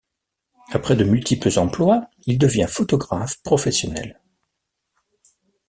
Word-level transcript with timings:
Après 0.71 0.95
de 0.95 1.03
multiples 1.03 1.59
emplois, 1.59 2.09
il 2.25 2.39
devient 2.39 2.65
photographe 2.67 3.37
professionnel. 3.43 4.19